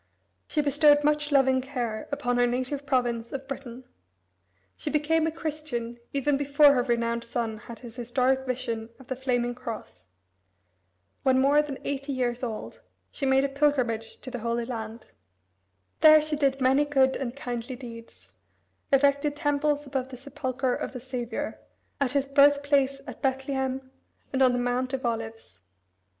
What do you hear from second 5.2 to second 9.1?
a Christian even before her renowned son had his historic vision of